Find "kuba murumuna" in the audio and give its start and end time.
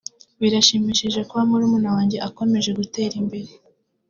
1.29-1.89